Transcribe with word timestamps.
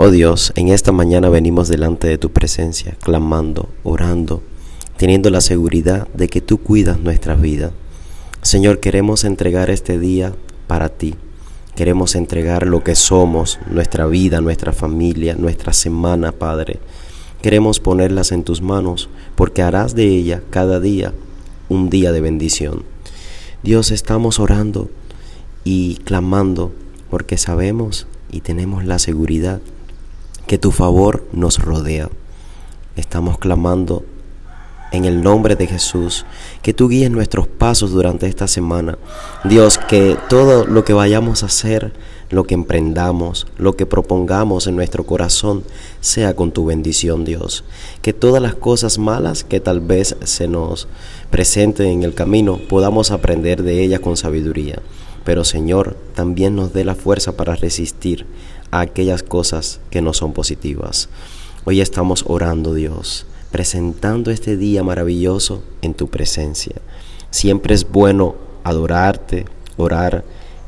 Oh 0.00 0.12
Dios, 0.12 0.52
en 0.54 0.68
esta 0.68 0.92
mañana 0.92 1.28
venimos 1.28 1.66
delante 1.66 2.06
de 2.06 2.18
tu 2.18 2.30
presencia, 2.30 2.96
clamando, 3.02 3.68
orando, 3.82 4.44
teniendo 4.96 5.28
la 5.28 5.40
seguridad 5.40 6.06
de 6.14 6.28
que 6.28 6.40
tú 6.40 6.58
cuidas 6.58 7.00
nuestra 7.00 7.34
vida. 7.34 7.72
Señor, 8.40 8.78
queremos 8.78 9.24
entregar 9.24 9.70
este 9.70 9.98
día 9.98 10.36
para 10.68 10.88
ti. 10.88 11.16
Queremos 11.74 12.14
entregar 12.14 12.64
lo 12.64 12.84
que 12.84 12.94
somos, 12.94 13.58
nuestra 13.68 14.06
vida, 14.06 14.40
nuestra 14.40 14.72
familia, 14.72 15.34
nuestra 15.34 15.72
semana, 15.72 16.30
Padre. 16.30 16.78
Queremos 17.42 17.80
ponerlas 17.80 18.30
en 18.30 18.44
tus 18.44 18.62
manos, 18.62 19.08
porque 19.34 19.62
harás 19.62 19.96
de 19.96 20.06
ella 20.06 20.44
cada 20.50 20.78
día 20.78 21.12
un 21.68 21.90
día 21.90 22.12
de 22.12 22.20
bendición. 22.20 22.84
Dios, 23.64 23.90
estamos 23.90 24.38
orando 24.38 24.90
y 25.64 25.96
clamando 26.04 26.70
porque 27.10 27.36
sabemos 27.36 28.06
y 28.30 28.42
tenemos 28.42 28.84
la 28.84 29.00
seguridad 29.00 29.60
que 30.48 30.58
tu 30.58 30.72
favor 30.72 31.24
nos 31.32 31.58
rodea. 31.58 32.08
Estamos 32.96 33.38
clamando 33.38 34.02
en 34.90 35.04
el 35.04 35.22
nombre 35.22 35.56
de 35.56 35.66
Jesús, 35.66 36.24
que 36.62 36.72
tú 36.72 36.88
guíes 36.88 37.10
nuestros 37.10 37.46
pasos 37.46 37.92
durante 37.92 38.26
esta 38.26 38.48
semana. 38.48 38.96
Dios, 39.44 39.76
que 39.76 40.16
todo 40.30 40.64
lo 40.64 40.84
que 40.86 40.94
vayamos 40.94 41.42
a 41.42 41.46
hacer, 41.46 41.92
lo 42.30 42.44
que 42.44 42.54
emprendamos, 42.54 43.46
lo 43.58 43.74
que 43.74 43.84
propongamos 43.84 44.66
en 44.66 44.76
nuestro 44.76 45.04
corazón, 45.04 45.64
sea 46.00 46.34
con 46.34 46.50
tu 46.50 46.64
bendición, 46.64 47.26
Dios. 47.26 47.64
Que 48.00 48.14
todas 48.14 48.42
las 48.42 48.54
cosas 48.54 48.98
malas 48.98 49.44
que 49.44 49.60
tal 49.60 49.80
vez 49.80 50.16
se 50.24 50.48
nos 50.48 50.88
presenten 51.30 51.88
en 51.88 52.02
el 52.04 52.14
camino, 52.14 52.58
podamos 52.70 53.10
aprender 53.10 53.62
de 53.62 53.82
ellas 53.82 54.00
con 54.00 54.16
sabiduría. 54.16 54.80
Pero 55.28 55.44
Señor, 55.44 55.94
también 56.14 56.56
nos 56.56 56.72
dé 56.72 56.86
la 56.86 56.94
fuerza 56.94 57.36
para 57.36 57.54
resistir 57.54 58.24
a 58.70 58.80
aquellas 58.80 59.22
cosas 59.22 59.78
que 59.90 60.00
no 60.00 60.14
son 60.14 60.32
positivas. 60.32 61.10
Hoy 61.66 61.82
estamos 61.82 62.24
orando, 62.26 62.72
Dios, 62.72 63.26
presentando 63.50 64.30
este 64.30 64.56
día 64.56 64.82
maravilloso 64.82 65.62
en 65.82 65.92
tu 65.92 66.08
presencia. 66.08 66.76
Siempre 67.30 67.74
es 67.74 67.86
bueno 67.86 68.36
adorarte, 68.64 69.44
orar 69.76 70.24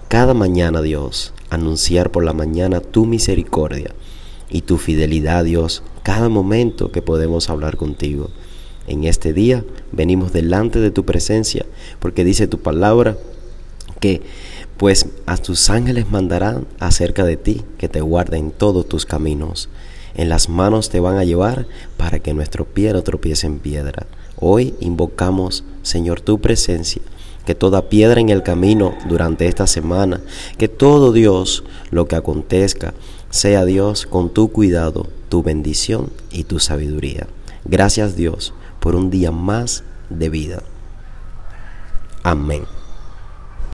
cada 0.09 0.35
mañana, 0.35 0.83
Dios, 0.83 1.33
anunciar 1.49 2.11
por 2.11 2.23
la 2.23 2.35
mañana 2.35 2.83
tu 2.83 3.07
misericordia 3.07 3.95
y 4.51 4.61
tu 4.61 4.77
fidelidad, 4.77 5.45
Dios, 5.45 5.83
cada 6.03 6.29
momento 6.29 6.93
que 6.93 7.01
podemos 7.01 7.49
hablar 7.49 7.79
contigo. 7.79 8.29
En 8.87 9.05
este 9.05 9.33
día 9.33 9.65
venimos 9.91 10.35
delante 10.35 10.81
de 10.81 10.91
tu 10.91 11.07
presencia 11.07 11.65
porque 11.99 12.25
dice 12.25 12.47
tu 12.47 12.59
palabra 12.59 13.17
que 14.01 14.23
pues 14.77 15.07
a 15.27 15.37
tus 15.37 15.71
ángeles 15.71 16.11
mandarán 16.11 16.67
acerca 16.79 17.25
de 17.25 17.37
ti 17.37 17.63
que 17.79 17.89
te 17.89 18.01
guarden 18.01 18.51
todos 18.51 18.89
tus 18.89 19.07
caminos. 19.07 19.69
En 20.15 20.29
las 20.29 20.49
manos 20.49 20.89
te 20.89 21.01
van 21.01 21.19
a 21.19 21.25
llevar 21.25 21.67
para 21.97 22.19
que 22.19 22.35
nuestro 22.35 22.65
pie 22.65 22.93
no 22.93 23.03
tropiece 23.03 23.47
en 23.47 23.59
piedra. 23.59 24.07
Hoy 24.39 24.75
invocamos, 24.81 25.65
Señor, 25.83 26.23
tu 26.23 26.41
presencia, 26.41 27.03
que 27.45 27.55
toda 27.55 27.89
piedra 27.89 28.21
en 28.21 28.31
el 28.31 28.43
camino 28.43 28.95
durante 29.07 29.47
esta 29.47 29.67
semana, 29.67 30.21
que 30.57 30.69
todo 30.69 31.13
Dios, 31.13 31.63
lo 31.91 32.09
que 32.09 32.17
acontezca, 32.17 32.95
sea 33.29 33.65
Dios 33.65 34.07
con 34.07 34.31
tu 34.31 34.51
cuidado, 34.51 35.09
tu 35.29 35.43
bendición 35.43 36.11
y 36.33 36.45
tu 36.45 36.59
sabiduría. 36.59 37.27
Gracias 37.65 38.17
Dios 38.17 38.55
por 38.81 38.97
un 38.97 39.11
día 39.11 39.31
más 39.31 39.85
de 40.09 40.31
vida. 40.31 40.63
Amén. 42.23 42.80